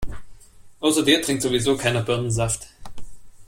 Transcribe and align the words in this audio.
Außer 0.79 1.03
dir 1.05 1.21
trinkt 1.21 1.43
sowieso 1.43 1.77
keiner 1.77 2.01
Birnensaft. 2.01 2.65